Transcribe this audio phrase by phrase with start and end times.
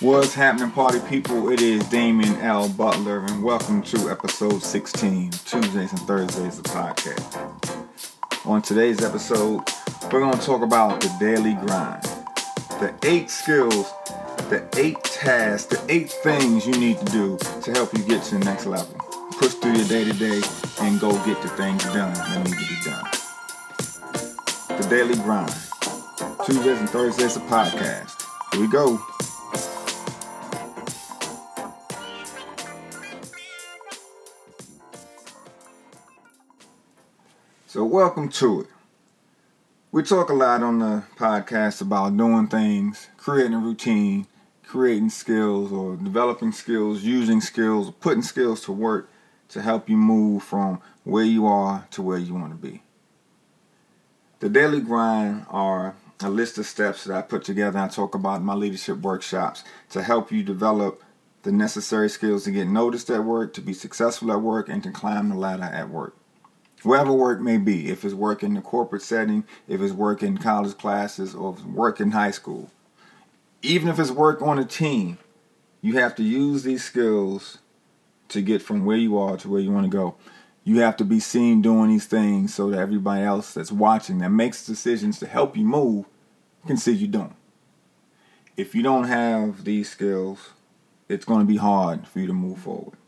[0.00, 1.50] What's happening, party people?
[1.50, 2.68] It is Damien L.
[2.68, 8.46] Butler, and welcome to episode 16, Tuesdays and Thursdays of podcast.
[8.46, 9.64] On today's episode,
[10.12, 12.04] we're going to talk about the daily grind,
[12.78, 13.92] the eight skills,
[14.50, 18.38] the eight tasks, the eight things you need to do to help you get to
[18.38, 18.94] the next level.
[19.32, 20.40] Push through your day to day
[20.80, 24.80] and go get the things done that need to be done.
[24.80, 25.52] The daily grind,
[26.46, 28.24] Tuesdays and Thursdays of podcast.
[28.52, 29.00] Here we go.
[37.78, 38.66] So, welcome to it.
[39.92, 44.26] We talk a lot on the podcast about doing things, creating a routine,
[44.66, 49.08] creating skills, or developing skills, using skills, putting skills to work
[49.50, 52.82] to help you move from where you are to where you want to be.
[54.40, 58.16] The daily grind are a list of steps that I put together and I talk
[58.16, 61.04] about in my leadership workshops to help you develop
[61.44, 64.90] the necessary skills to get noticed at work, to be successful at work, and to
[64.90, 66.16] climb the ladder at work
[66.82, 70.38] wherever work may be, if it's work in the corporate setting, if it's work in
[70.38, 72.70] college classes, or work in high school.
[73.62, 75.18] Even if it's work on a team,
[75.80, 77.58] you have to use these skills
[78.28, 80.16] to get from where you are to where you want to go.
[80.64, 84.30] You have to be seen doing these things so that everybody else that's watching that
[84.30, 86.06] makes decisions to help you move
[86.66, 87.34] can see you doing.
[88.56, 90.50] If you don't have these skills,
[91.08, 92.98] it's going to be hard for you to move forward.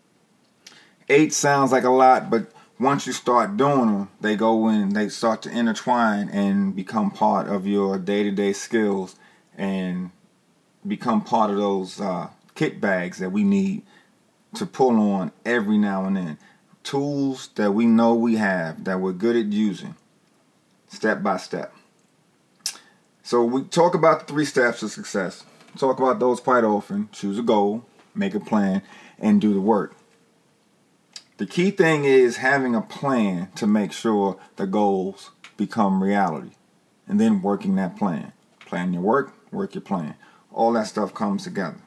[1.08, 5.08] Eight sounds like a lot, but once you start doing them, they go in, they
[5.10, 9.16] start to intertwine and become part of your day to day skills
[9.56, 10.10] and
[10.86, 13.82] become part of those uh, kit bags that we need
[14.54, 16.38] to pull on every now and then.
[16.82, 19.94] Tools that we know we have that we're good at using
[20.88, 21.74] step by step.
[23.22, 25.44] So we talk about the three steps of success.
[25.76, 27.10] Talk about those quite often.
[27.12, 28.80] Choose a goal, make a plan,
[29.18, 29.94] and do the work.
[31.40, 36.50] The key thing is having a plan to make sure the goals become reality
[37.08, 38.34] and then working that plan.
[38.66, 40.16] Plan your work, work your plan.
[40.52, 41.80] All that stuff comes together.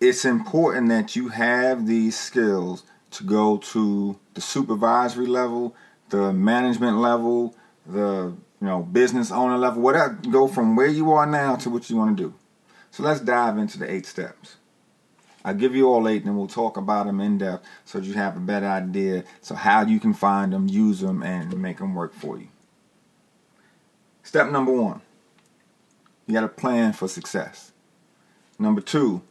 [0.00, 5.76] It's important that you have these skills to go to the supervisory level,
[6.08, 7.54] the management level,
[7.86, 10.18] the you know business owner level, whatever.
[10.32, 12.34] Go from where you are now to what you want to do.
[12.90, 14.56] So let's dive into the eight steps.
[15.46, 18.36] I'll give you all eight and we'll talk about them in depth so you have
[18.36, 22.12] a better idea so how you can find them, use them, and make them work
[22.12, 22.48] for you.
[24.24, 25.02] Step number one,
[26.26, 27.70] you got a plan for success.
[28.58, 29.22] Number two,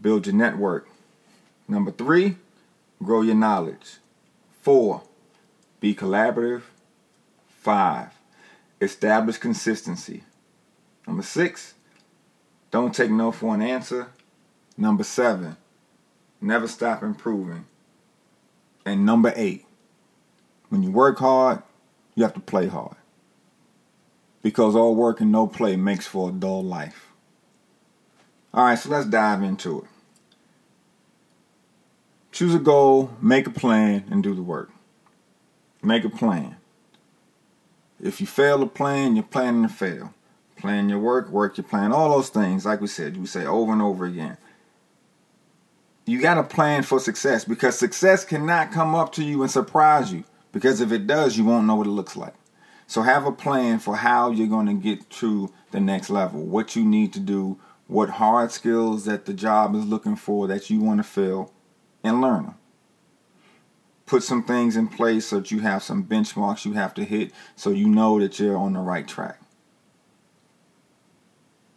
[0.00, 0.88] build your network.
[1.68, 2.36] Number three,
[3.02, 3.98] grow your knowledge.
[4.62, 5.02] Four,
[5.78, 6.62] be collaborative.
[7.60, 8.14] Five,
[8.80, 10.24] establish consistency.
[11.06, 11.74] Number six,
[12.70, 14.08] don't take no for an answer.
[14.80, 15.58] Number seven,
[16.40, 17.66] never stop improving.
[18.86, 19.66] And number eight,
[20.70, 21.62] when you work hard,
[22.14, 22.96] you have to play hard.
[24.42, 27.12] Because all work and no play makes for a dull life.
[28.54, 29.84] All right, so let's dive into it.
[32.32, 34.70] Choose a goal, make a plan, and do the work.
[35.82, 36.56] Make a plan.
[38.02, 40.14] If you fail to plan, you're planning to fail.
[40.56, 43.72] Plan your work, work your plan, all those things, like we said, we say over
[43.72, 44.38] and over again
[46.10, 50.12] you got to plan for success because success cannot come up to you and surprise
[50.12, 52.34] you because if it does, you won't know what it looks like.
[52.88, 56.74] So have a plan for how you're going to get to the next level, what
[56.74, 60.80] you need to do, what hard skills that the job is looking for that you
[60.80, 61.52] want to fill,
[62.02, 62.54] and learn them.
[64.06, 67.30] Put some things in place so that you have some benchmarks you have to hit
[67.54, 69.40] so you know that you're on the right track.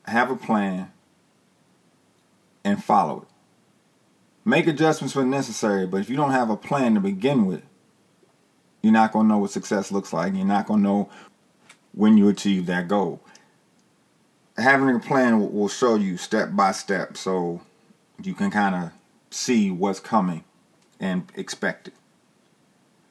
[0.05, 0.91] Have a plan
[2.63, 3.32] and follow it.
[4.45, 7.63] Make adjustments when necessary, but if you don't have a plan to begin with,
[8.81, 10.33] you're not going to know what success looks like.
[10.33, 11.09] You're not going to know
[11.93, 13.21] when you achieve that goal.
[14.57, 17.61] Having a plan will show you step by step so
[18.21, 18.91] you can kind of
[19.29, 20.43] see what's coming
[20.99, 21.93] and expect it.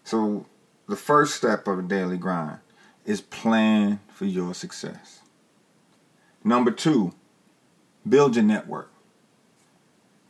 [0.04, 0.46] So,
[0.88, 2.58] the first step of the daily grind
[3.06, 5.20] is plan for your success.
[6.44, 7.14] Number two,
[8.08, 8.91] build your network.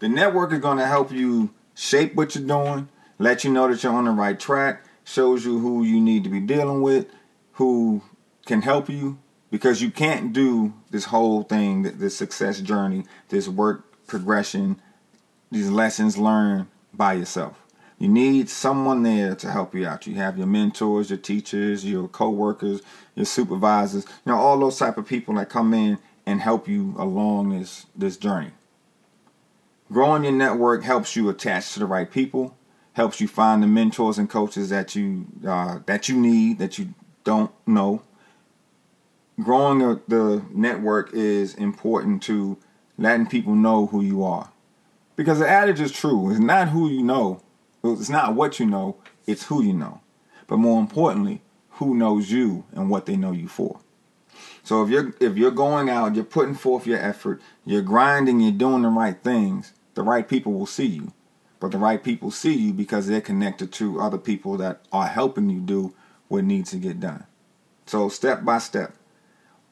[0.03, 2.89] The network is going to help you shape what you're doing,
[3.21, 6.29] let you know that you're on the right track, shows you who you need to
[6.29, 7.07] be dealing with,
[7.53, 8.03] who
[8.45, 9.21] can help you,
[9.53, 14.83] because you can't do this whole thing, this success journey, this work progression,
[15.53, 17.63] these lessons learned by yourself.
[17.97, 20.09] You need someone there to help you out.
[20.09, 22.83] You have your mentors, your teachers, your co-workers,
[23.15, 25.97] your supervisors, you know, all those type of people that come in
[26.27, 28.51] and help you along this this journey.
[29.93, 32.57] Growing your network helps you attach to the right people,
[32.95, 36.95] helps you find the mentors and coaches that you uh, that you need that you
[37.25, 38.03] don't know.
[39.43, 42.57] Growing the network is important to
[42.97, 44.51] letting people know who you are,
[45.15, 46.31] because the adage is true.
[46.31, 47.43] It's not who you know,
[47.85, 48.97] it's not what you know,
[49.27, 50.01] it's who you know.
[50.47, 51.43] But more importantly,
[51.73, 53.81] who knows you and what they know you for.
[54.65, 58.53] So if you're if you're going out, you're putting forth your effort, you're grinding, you're
[58.53, 61.13] doing the right things, the right people will see you.
[61.61, 65.49] But the right people see you because they're connected to other people that are helping
[65.49, 65.95] you do
[66.29, 67.25] what needs to get done.
[67.87, 68.95] So step by step.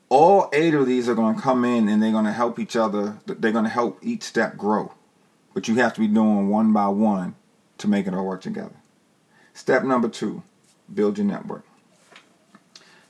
[0.08, 2.76] All eight of these are going to come in and they're going to help each
[2.76, 3.18] other.
[3.26, 4.92] They're going to help each step grow.
[5.54, 7.34] But you have to be doing one by one
[7.78, 8.76] to make it all work together.
[9.54, 10.42] Step number two,
[10.92, 11.64] build your network.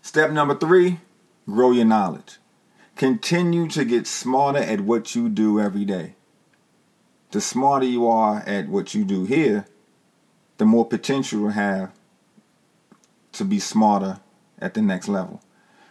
[0.00, 1.00] Step number three,
[1.46, 2.38] grow your knowledge.
[2.96, 6.14] Continue to get smarter at what you do every day.
[7.30, 9.66] The smarter you are at what you do here,
[10.58, 11.92] the more potential you have
[13.32, 14.20] to be smarter
[14.58, 15.40] at the next level.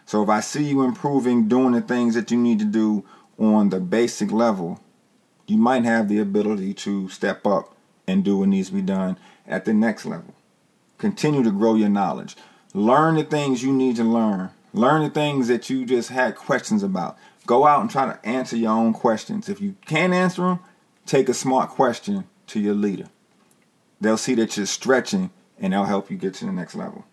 [0.04, 3.04] So if I see you improving, doing the things that you need to do
[3.38, 4.80] on the basic level,
[5.46, 7.74] you might have the ability to step up
[8.06, 10.34] and do what needs to be done at the next level.
[10.98, 12.36] Continue to grow your knowledge.
[12.74, 14.50] Learn the things you need to learn.
[14.72, 17.16] Learn the things that you just had questions about.
[17.46, 19.48] Go out and try to answer your own questions.
[19.48, 20.60] If you can't answer them,
[21.10, 23.06] take a smart question to your leader.
[24.00, 27.04] They'll see that you're stretching and they'll help you get to the next level.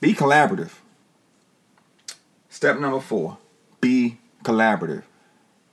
[0.00, 0.72] Be collaborative.
[2.50, 3.38] Step number four
[3.80, 5.04] be collaborative.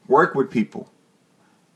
[0.08, 0.90] Work with people.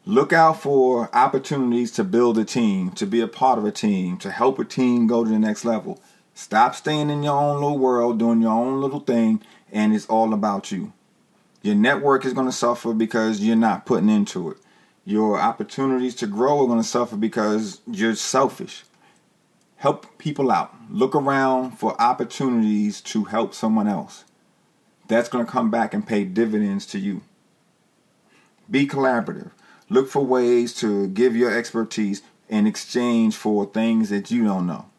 [0.06, 4.18] Look out for opportunities to build a team, to be a part of a team,
[4.19, 6.00] to help a team go to the next level.
[6.33, 10.33] Stop staying in your own little world, doing your own little thing, and it's all
[10.33, 10.94] about you.
[11.62, 14.57] Your network is going to suffer because you're not putting into it.
[15.09, 18.83] Your opportunities to grow are going to suffer because you're selfish.
[19.77, 20.71] Help people out.
[20.88, 24.23] Look around for opportunities to help someone else.
[25.07, 27.23] That's going to come back and pay dividends to you.
[28.69, 29.50] Be collaborative.
[29.89, 34.91] Look for ways to give your expertise in exchange for things that you don't know.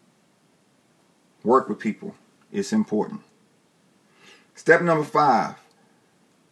[1.45, 2.17] Work with people.
[2.51, 3.21] It's important.
[4.57, 5.55] Step number five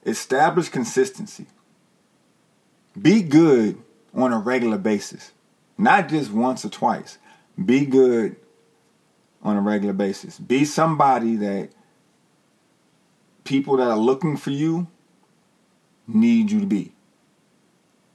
[0.06, 1.46] establish consistency.
[3.00, 3.78] Be good
[4.14, 5.32] on a regular basis,
[5.76, 7.18] not just once or twice.
[7.62, 8.36] Be good
[9.42, 10.38] on a regular basis.
[10.38, 11.70] Be somebody that
[13.44, 14.86] people that are looking for you
[16.06, 16.92] need you to be.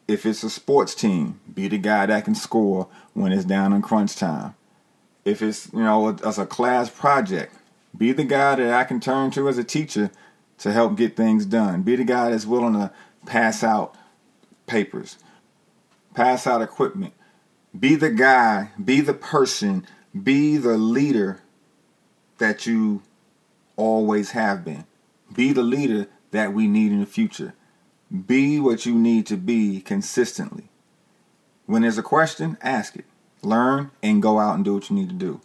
[0.08, 3.82] If it's a sports team, be the guy that can score when it's down in
[3.82, 4.56] crunch time
[5.26, 7.56] if it's you know as a class project
[7.98, 10.12] be the guy that i can turn to as a teacher
[10.58, 12.92] to help get things done be the guy that's willing to
[13.26, 13.96] pass out
[14.66, 15.18] papers
[16.14, 17.14] pass out equipment
[17.78, 19.86] be the guy be the person
[20.22, 21.42] be the leader
[22.38, 23.02] that you
[23.76, 24.86] always have been
[25.34, 27.54] be the leader that we need in the future
[28.28, 30.70] be what you need to be consistently
[31.66, 33.06] when there's a question ask it
[33.44, 35.42] learn and go out and do what you need to do.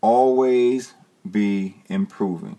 [0.00, 0.94] Always
[1.28, 2.58] be improving.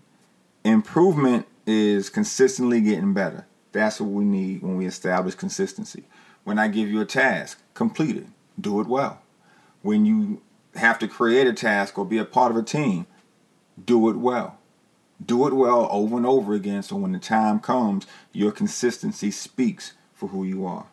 [0.64, 3.46] Improvement is consistently getting better.
[3.72, 6.04] That's what we need when we establish consistency.
[6.44, 8.26] When I give you a task, complete it.
[8.60, 9.20] Do it well.
[9.82, 10.42] When you
[10.74, 13.06] have to create a task or be a part of a team,
[13.82, 14.58] do it well.
[15.24, 19.92] Do it well over and over again so when the time comes, your consistency speaks
[20.12, 20.86] for who you are.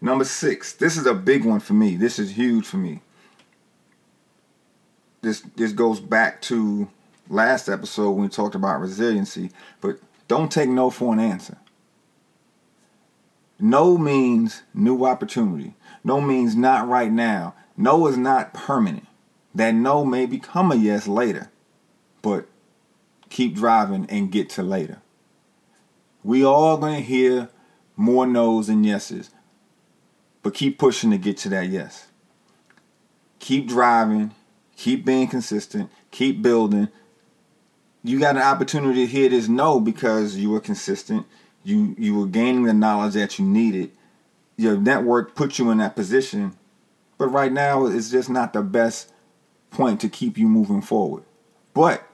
[0.00, 0.72] Number six.
[0.72, 1.96] This is a big one for me.
[1.96, 3.00] This is huge for me.
[5.20, 6.88] This this goes back to
[7.28, 11.58] last episode when we talked about resiliency, but don't take no for an answer.
[13.58, 15.74] No means new opportunity.
[16.04, 17.54] No means not right now.
[17.76, 19.06] No is not permanent.
[19.54, 21.50] That no may become a yes later.
[22.22, 22.46] But
[23.30, 25.00] keep driving and get to later.
[26.22, 27.48] We all gonna hear
[27.96, 29.30] more no's than yeses.
[30.42, 32.08] But keep pushing to get to that yes.
[33.40, 34.34] Keep driving,
[34.76, 36.88] keep being consistent, keep building.
[38.02, 41.26] You got an opportunity to hear this no because you were consistent.
[41.64, 43.90] You you were gaining the knowledge that you needed.
[44.56, 46.56] Your network put you in that position.
[47.18, 49.12] But right now it's just not the best
[49.70, 51.24] point to keep you moving forward.
[51.74, 52.04] But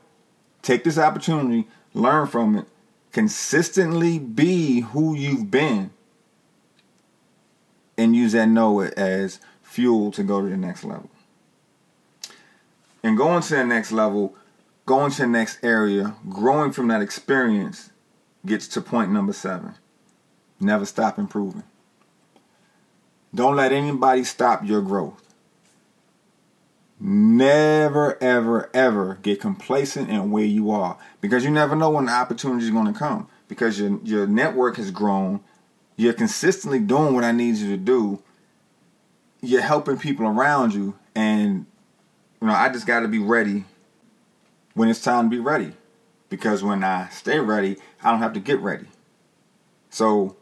[0.62, 2.66] take this opportunity, learn from it,
[3.12, 5.90] consistently be who you've been
[7.96, 11.10] and use that no as fuel to go to the next level.
[13.02, 14.34] And going to the next level,
[14.86, 17.90] going to the next area, growing from that experience
[18.44, 19.74] gets to point number seven.
[20.60, 21.64] Never stop improving.
[23.34, 25.34] Don't let anybody stop your growth.
[27.00, 32.12] Never, ever, ever get complacent in where you are because you never know when the
[32.12, 33.28] opportunity is going to come.
[33.48, 35.40] Because your your network has grown,
[35.96, 38.22] you're consistently doing what I need you to do.
[39.42, 41.66] You're helping people around you, and
[42.40, 43.64] you know I just got to be ready
[44.74, 45.72] when it's time to be ready.
[46.28, 48.86] Because when I stay ready, I don't have to get ready.
[49.90, 50.36] So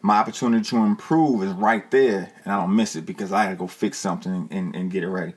[0.00, 3.50] my opportunity to improve is right there, and I don't miss it because I got
[3.50, 5.34] to go fix something and, and, and get it ready.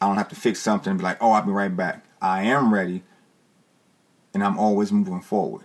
[0.00, 2.04] I don't have to fix something and be like, oh, I'll be right back.
[2.22, 3.02] I am ready
[4.32, 5.64] and I'm always moving forward.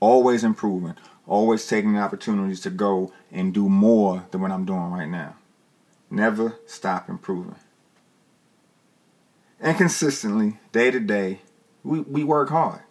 [0.00, 0.94] Always improving.
[1.26, 5.36] Always taking the opportunities to go and do more than what I'm doing right now.
[6.10, 7.56] Never stop improving.
[9.64, 11.40] And consistently, day to day,
[11.82, 12.82] we, we work hard.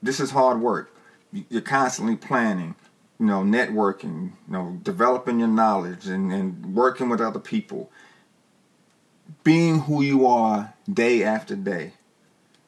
[0.00, 0.94] This is hard work.
[1.32, 2.76] You're constantly planning,
[3.18, 7.90] you know, networking, you know, developing your knowledge and, and working with other people
[9.42, 11.92] being who you are day after day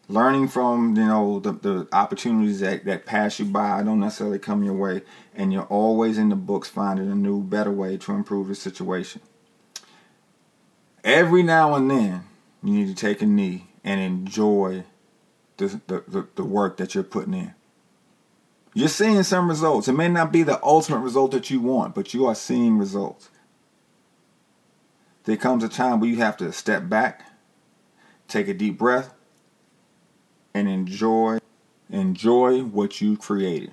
[0.08, 4.62] learning from you know the, the opportunities that, that pass you by don't necessarily come
[4.62, 5.00] your way
[5.34, 9.22] and you're always in the books finding a new better way to improve the situation
[11.02, 12.24] every now and then
[12.62, 14.84] you need to take a knee and enjoy
[15.56, 17.54] the, the, the, the work that you're putting in
[18.72, 22.14] you're seeing some results it may not be the ultimate result that you want but
[22.14, 23.30] you are seeing results
[25.24, 27.22] there comes a time where you have to step back,
[28.26, 29.14] take a deep breath,
[30.54, 31.38] and enjoy
[31.88, 33.72] enjoy what you created.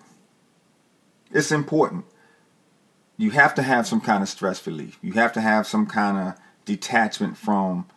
[1.32, 2.06] It's important.
[3.16, 4.98] You have to have some kind of stress relief.
[5.02, 7.88] You have to have some kind of detachment from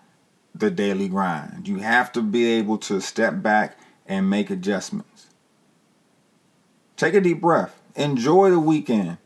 [0.54, 1.68] the daily grind.
[1.68, 5.28] You have to be able to step back and make adjustments.
[6.96, 7.80] Take a deep breath.
[7.96, 9.18] Enjoy the weekend.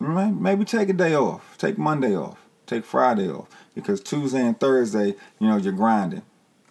[0.00, 1.56] Maybe take a day off.
[1.58, 2.38] Take Monday off.
[2.66, 6.22] Take Friday off because Tuesday and Thursday, you know, you're grinding.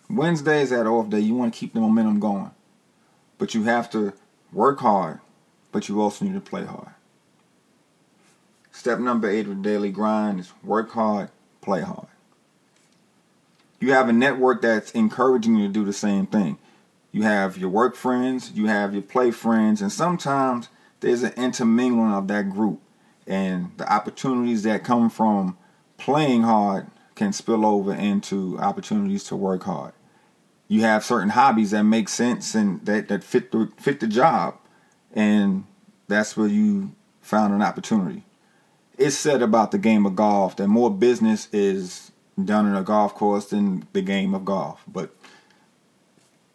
[0.09, 1.19] Wednesday is that off day.
[1.19, 2.51] You want to keep the momentum going.
[3.37, 4.13] But you have to
[4.51, 5.19] work hard,
[5.71, 6.89] but you also need to play hard.
[8.71, 11.29] Step number eight of the daily grind is work hard,
[11.61, 12.07] play hard.
[13.83, 16.57] You have a network that's encouraging you to do the same thing.
[17.11, 20.69] You have your work friends, you have your play friends, and sometimes
[21.01, 22.79] there's an intermingling of that group
[23.27, 25.57] and the opportunities that come from
[25.97, 29.91] playing hard can spill over into opportunities to work hard.
[30.69, 34.55] You have certain hobbies that make sense and that, that fit the fit the job,
[35.13, 35.65] and
[36.07, 38.23] that's where you found an opportunity.
[38.97, 43.15] It's said about the game of golf that more business is done in a golf
[43.15, 44.83] course than the game of golf.
[44.87, 45.15] But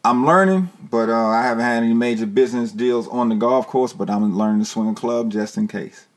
[0.03, 3.93] I'm learning, but uh, I haven't had any major business deals on the golf course.
[3.93, 6.07] But I'm learning to swing a club just in case.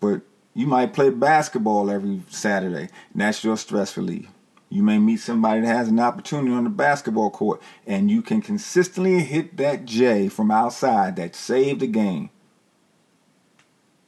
[0.00, 0.22] But
[0.54, 4.28] you might play basketball every Saturday, and that's your stress relief.
[4.70, 8.40] You may meet somebody that has an opportunity on the basketball court, and you can
[8.40, 12.30] consistently hit that J from outside that saved the game.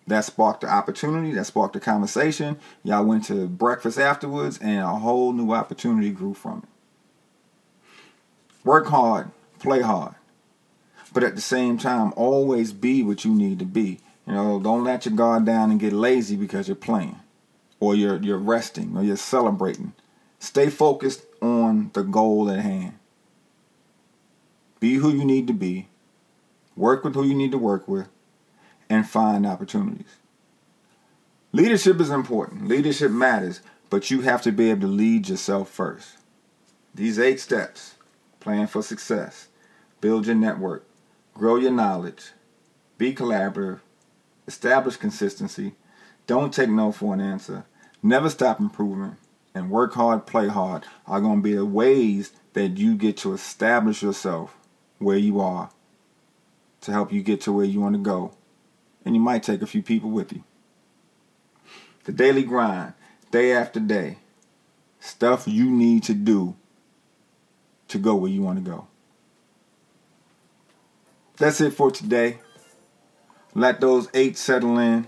[0.06, 2.58] That sparked the opportunity, that sparked the conversation.
[2.84, 6.68] Y'all went to breakfast afterwards, and a whole new opportunity grew from it.
[8.64, 10.14] Work hard, play hard,
[11.12, 14.00] but at the same time, always be what you need to be.
[14.26, 17.18] You know, don't let your guard down and get lazy because you're playing
[17.80, 19.92] or you're you're resting or you're celebrating.
[20.38, 22.98] Stay focused on the goal at hand.
[24.78, 25.88] Be who you need to be.
[26.76, 28.08] Work with who you need to work with
[28.88, 30.16] and find opportunities.
[31.52, 32.68] Leadership is important.
[32.68, 36.18] Leadership matters, but you have to be able to lead yourself first.
[36.94, 37.94] These eight steps
[38.40, 39.48] plan for success,
[40.00, 40.86] build your network,
[41.34, 42.32] grow your knowledge,
[42.98, 43.80] be collaborative,
[44.46, 45.74] establish consistency,
[46.26, 47.64] don't take no for an answer,
[48.02, 49.16] never stop improving,
[49.54, 53.32] and work hard, play hard are going to be the ways that you get to
[53.32, 54.56] establish yourself
[54.98, 55.70] where you are
[56.80, 58.32] to help you get to where you want to go.
[59.06, 60.44] And you might take a few people with you.
[62.04, 62.92] The daily grind,
[63.30, 64.18] day after day,
[65.00, 66.56] stuff you need to do
[67.88, 68.88] to go where you want to go.
[71.36, 72.38] That's it for today.
[73.54, 75.06] Let those eight settle in.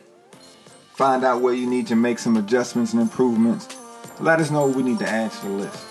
[0.95, 3.69] Find out where you need to make some adjustments and improvements.
[4.21, 5.87] Let us know what we need to add to the list.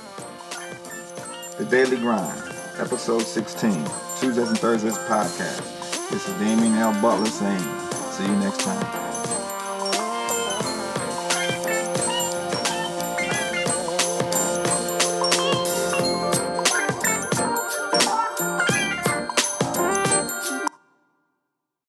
[1.58, 2.38] The Daily Grind,
[2.78, 3.72] episode 16,
[4.20, 6.10] Tuesdays and Thursdays podcast.
[6.10, 6.94] This is Damien L.
[7.02, 7.87] Butler saying,
[8.18, 9.07] see you next time.